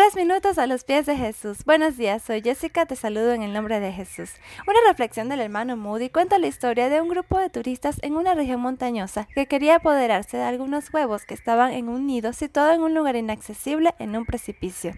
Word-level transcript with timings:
Tres 0.00 0.16
minutos 0.16 0.56
a 0.56 0.66
los 0.66 0.84
pies 0.84 1.04
de 1.04 1.14
Jesús. 1.14 1.62
Buenos 1.66 1.98
días, 1.98 2.22
soy 2.22 2.40
Jessica, 2.40 2.86
te 2.86 2.96
saludo 2.96 3.34
en 3.34 3.42
el 3.42 3.52
nombre 3.52 3.80
de 3.80 3.92
Jesús. 3.92 4.30
Una 4.66 4.78
reflexión 4.88 5.28
del 5.28 5.42
hermano 5.42 5.76
Moody 5.76 6.08
cuenta 6.08 6.38
la 6.38 6.46
historia 6.46 6.88
de 6.88 7.02
un 7.02 7.10
grupo 7.10 7.38
de 7.38 7.50
turistas 7.50 7.98
en 8.00 8.16
una 8.16 8.32
región 8.34 8.62
montañosa 8.62 9.28
que 9.34 9.44
quería 9.44 9.76
apoderarse 9.76 10.38
de 10.38 10.44
algunos 10.44 10.90
huevos 10.94 11.26
que 11.26 11.34
estaban 11.34 11.72
en 11.72 11.90
un 11.90 12.06
nido 12.06 12.32
situado 12.32 12.72
en 12.72 12.80
un 12.80 12.94
lugar 12.94 13.14
inaccesible 13.14 13.94
en 13.98 14.16
un 14.16 14.24
precipicio. 14.24 14.94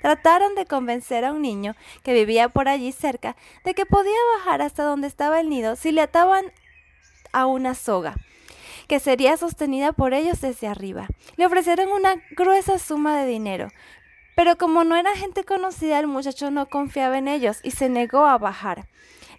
Trataron 0.00 0.54
de 0.54 0.64
convencer 0.64 1.26
a 1.26 1.32
un 1.32 1.42
niño 1.42 1.74
que 2.02 2.14
vivía 2.14 2.48
por 2.48 2.70
allí 2.70 2.90
cerca 2.90 3.36
de 3.66 3.74
que 3.74 3.84
podía 3.84 4.16
bajar 4.38 4.62
hasta 4.62 4.82
donde 4.82 5.08
estaba 5.08 5.40
el 5.40 5.50
nido 5.50 5.76
si 5.76 5.92
le 5.92 6.00
ataban 6.00 6.46
a 7.32 7.44
una 7.44 7.74
soga 7.74 8.14
que 8.88 9.00
sería 9.00 9.36
sostenida 9.36 9.92
por 9.92 10.14
ellos 10.14 10.40
desde 10.40 10.66
arriba. 10.66 11.08
Le 11.36 11.44
ofrecieron 11.44 11.92
una 11.92 12.16
gruesa 12.30 12.78
suma 12.78 13.18
de 13.18 13.26
dinero, 13.26 13.68
pero 14.38 14.56
como 14.56 14.84
no 14.84 14.94
era 14.94 15.16
gente 15.16 15.42
conocida, 15.42 15.98
el 15.98 16.06
muchacho 16.06 16.52
no 16.52 16.66
confiaba 16.66 17.18
en 17.18 17.26
ellos 17.26 17.58
y 17.64 17.72
se 17.72 17.88
negó 17.88 18.24
a 18.24 18.38
bajar. 18.38 18.86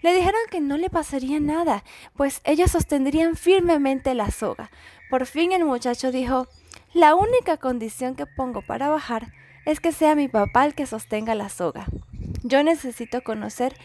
Le 0.01 0.13
dijeron 0.13 0.41
que 0.51 0.59
no 0.59 0.75
le 0.75 0.89
pasaría 0.89 1.39
nada, 1.39 1.85
pues 2.17 2.41
ellos 2.43 2.71
sostendrían 2.71 3.37
firmemente 3.37 4.13
la 4.13 4.29
soga. 4.29 4.71
Por 5.09 5.25
fin 5.25 5.53
el 5.53 5.63
muchacho 5.63 6.11
dijo, 6.11 6.47
la 6.93 7.15
única 7.15 7.55
condición 7.55 8.15
que 8.15 8.25
pongo 8.25 8.61
para 8.61 8.89
bajar 8.89 9.31
es 9.65 9.79
que 9.79 9.93
sea 9.93 10.15
mi 10.15 10.27
papá 10.27 10.65
el 10.65 10.75
que 10.75 10.85
sostenga 10.85 11.33
la 11.33 11.47
soga. 11.47 11.85
Yo 12.43 12.61
necesito 12.61 13.21
conocer 13.23 13.77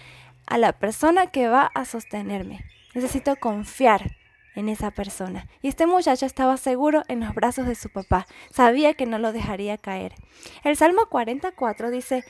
a 0.47 0.59
la 0.59 0.73
persona 0.73 1.29
que 1.29 1.47
va 1.47 1.71
a 1.77 1.85
sostenerme. 1.85 2.65
Necesito 2.93 3.37
confiar 3.37 4.17
en 4.55 4.69
esa 4.69 4.91
persona. 4.91 5.47
Y 5.63 5.69
este 5.69 5.87
muchacho 5.87 6.27
estaba 6.27 6.57
seguro 6.57 7.03
en 7.09 7.21
los 7.21 7.35
brazos 7.35 7.67
de 7.67 7.75
su 7.75 7.91
papá, 7.91 8.27
sabía 8.51 8.95
que 8.95 9.07
no 9.07 9.19
lo 9.19 9.33
dejaría 9.33 9.79
caer. 9.79 10.15
El 10.63 10.77
Salmo 10.77 11.07
44 11.09 11.91
dice, 11.91 12.25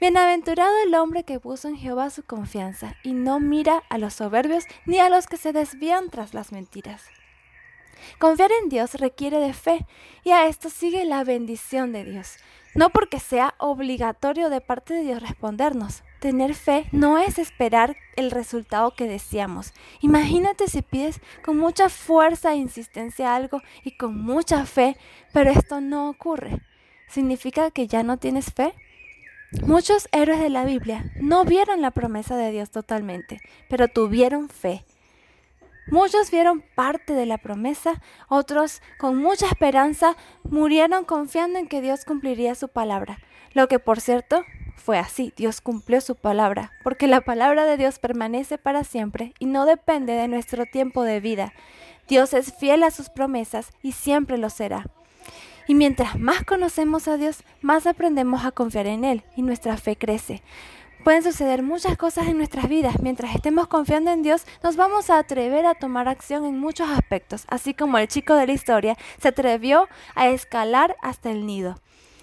Bienaventurado 0.00 0.72
el 0.86 0.94
hombre 0.94 1.24
que 1.24 1.40
puso 1.40 1.68
en 1.68 1.76
Jehová 1.76 2.08
su 2.10 2.22
confianza 2.22 2.96
y 3.02 3.12
no 3.12 3.38
mira 3.38 3.82
a 3.90 3.98
los 3.98 4.14
soberbios 4.14 4.64
ni 4.86 4.98
a 4.98 5.10
los 5.10 5.26
que 5.26 5.36
se 5.36 5.52
desvían 5.52 6.08
tras 6.08 6.32
las 6.32 6.52
mentiras. 6.52 7.04
Confiar 8.18 8.50
en 8.62 8.68
Dios 8.68 8.94
requiere 8.94 9.38
de 9.38 9.52
fe 9.52 9.86
y 10.24 10.30
a 10.30 10.46
esto 10.46 10.70
sigue 10.70 11.04
la 11.04 11.24
bendición 11.24 11.92
de 11.92 12.04
Dios. 12.04 12.36
No 12.74 12.90
porque 12.90 13.18
sea 13.20 13.54
obligatorio 13.58 14.50
de 14.50 14.60
parte 14.60 14.94
de 14.94 15.02
Dios 15.02 15.22
respondernos, 15.22 16.02
Tener 16.20 16.54
fe 16.54 16.84
no 16.92 17.16
es 17.16 17.38
esperar 17.38 17.96
el 18.14 18.30
resultado 18.30 18.90
que 18.90 19.08
deseamos. 19.08 19.72
Imagínate 20.02 20.68
si 20.68 20.82
pides 20.82 21.18
con 21.42 21.56
mucha 21.56 21.88
fuerza 21.88 22.52
e 22.52 22.56
insistencia 22.56 23.34
algo 23.34 23.62
y 23.84 23.96
con 23.96 24.22
mucha 24.22 24.66
fe, 24.66 24.98
pero 25.32 25.50
esto 25.50 25.80
no 25.80 26.10
ocurre. 26.10 26.60
¿Significa 27.08 27.70
que 27.70 27.86
ya 27.86 28.02
no 28.02 28.18
tienes 28.18 28.52
fe? 28.52 28.74
Muchos 29.62 30.10
héroes 30.12 30.40
de 30.40 30.50
la 30.50 30.66
Biblia 30.66 31.10
no 31.16 31.46
vieron 31.46 31.80
la 31.80 31.90
promesa 31.90 32.36
de 32.36 32.52
Dios 32.52 32.70
totalmente, 32.70 33.40
pero 33.70 33.88
tuvieron 33.88 34.50
fe. 34.50 34.84
Muchos 35.88 36.30
vieron 36.30 36.62
parte 36.74 37.14
de 37.14 37.26
la 37.26 37.38
promesa, 37.38 38.00
otros 38.28 38.82
con 38.98 39.16
mucha 39.16 39.46
esperanza 39.46 40.16
murieron 40.44 41.04
confiando 41.04 41.58
en 41.58 41.66
que 41.66 41.80
Dios 41.80 42.04
cumpliría 42.04 42.54
su 42.54 42.68
palabra, 42.68 43.18
lo 43.54 43.66
que 43.66 43.78
por 43.78 44.00
cierto 44.00 44.44
fue 44.76 44.98
así, 44.98 45.32
Dios 45.36 45.60
cumplió 45.60 46.00
su 46.00 46.16
palabra, 46.16 46.72
porque 46.82 47.06
la 47.06 47.20
palabra 47.20 47.64
de 47.66 47.76
Dios 47.76 47.98
permanece 47.98 48.56
para 48.56 48.84
siempre 48.84 49.34
y 49.38 49.46
no 49.46 49.66
depende 49.66 50.14
de 50.14 50.28
nuestro 50.28 50.64
tiempo 50.66 51.02
de 51.02 51.20
vida. 51.20 51.52
Dios 52.08 52.34
es 52.34 52.52
fiel 52.54 52.82
a 52.82 52.90
sus 52.90 53.08
promesas 53.08 53.70
y 53.82 53.92
siempre 53.92 54.38
lo 54.38 54.50
será. 54.50 54.86
Y 55.68 55.74
mientras 55.74 56.18
más 56.18 56.44
conocemos 56.44 57.06
a 57.06 57.16
Dios, 57.16 57.44
más 57.60 57.86
aprendemos 57.86 58.44
a 58.44 58.50
confiar 58.50 58.86
en 58.86 59.04
Él 59.04 59.22
y 59.36 59.42
nuestra 59.42 59.76
fe 59.76 59.94
crece. 59.94 60.42
Pueden 61.04 61.22
suceder 61.22 61.62
muchas 61.62 61.96
cosas 61.96 62.28
en 62.28 62.36
nuestras 62.36 62.68
vidas. 62.68 63.00
Mientras 63.00 63.34
estemos 63.34 63.68
confiando 63.68 64.10
en 64.10 64.22
Dios, 64.22 64.44
nos 64.62 64.76
vamos 64.76 65.08
a 65.08 65.18
atrever 65.18 65.64
a 65.64 65.74
tomar 65.74 66.08
acción 66.08 66.44
en 66.44 66.58
muchos 66.58 66.90
aspectos, 66.90 67.44
así 67.48 67.72
como 67.72 67.96
el 67.96 68.06
chico 68.06 68.34
de 68.34 68.46
la 68.46 68.52
historia 68.52 68.98
se 69.18 69.28
atrevió 69.28 69.88
a 70.14 70.28
escalar 70.28 70.96
hasta 71.00 71.30
el 71.30 71.46
nido. 71.46 71.76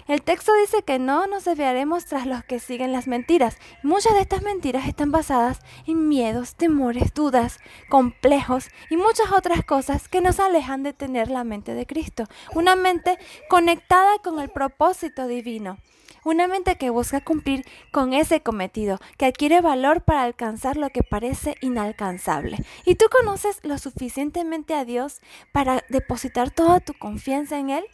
El 0.07 0.21
texto 0.21 0.53
dice 0.61 0.83
que 0.83 0.99
no 0.99 1.25
nos 1.25 1.43
desviaremos 1.43 2.05
tras 2.05 2.27
los 2.27 2.43
que 2.43 2.59
siguen 2.59 2.93
las 2.93 3.07
mentiras. 3.07 3.57
Muchas 3.81 4.13
de 4.13 4.21
estas 4.21 4.43
mentiras 4.43 4.87
están 4.87 5.11
basadas 5.11 5.59
en 5.87 6.07
miedos, 6.07 6.55
temores, 6.55 7.13
dudas, 7.15 7.59
complejos 7.89 8.67
y 8.91 8.95
muchas 8.95 9.31
otras 9.31 9.65
cosas 9.65 10.07
que 10.07 10.21
nos 10.21 10.39
alejan 10.39 10.83
de 10.83 10.93
tener 10.93 11.29
la 11.29 11.43
mente 11.43 11.73
de 11.73 11.87
Cristo. 11.87 12.25
Una 12.53 12.75
mente 12.75 13.17
conectada 13.49 14.19
con 14.23 14.39
el 14.39 14.49
propósito 14.49 15.27
divino. 15.27 15.77
Una 16.27 16.49
mente 16.49 16.75
que 16.75 16.89
busca 16.89 17.21
cumplir 17.21 17.63
con 17.89 18.11
ese 18.11 18.41
cometido, 18.41 18.99
que 19.17 19.27
adquiere 19.27 19.61
valor 19.61 20.01
para 20.01 20.23
alcanzar 20.23 20.75
lo 20.75 20.89
que 20.89 21.01
parece 21.01 21.55
inalcanzable. 21.61 22.57
¿Y 22.83 22.95
tú 22.95 23.05
conoces 23.09 23.61
lo 23.63 23.77
suficientemente 23.77 24.73
a 24.73 24.83
Dios 24.83 25.21
para 25.53 25.85
depositar 25.87 26.51
toda 26.51 26.81
tu 26.81 26.93
confianza 26.95 27.57
en 27.57 27.69
Él? 27.69 27.85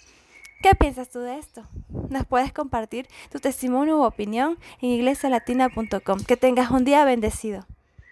¿Qué 0.63 0.73
piensas 0.73 1.11
tú 1.11 1.19
de 1.19 1.37
esto? 1.37 1.67
Nos 2.09 2.25
puedes 2.25 2.51
compartir 2.51 3.07
tu 3.31 3.39
testimonio 3.39 3.99
u 3.99 4.03
opinión 4.03 4.57
en 4.81 4.89
iglesialatina.com. 4.89 6.23
Que 6.25 6.35
tengas 6.35 6.71
un 6.71 6.85
día 6.85 7.05
bendecido. 7.05 7.67